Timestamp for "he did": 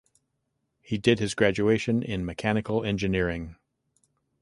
0.81-1.19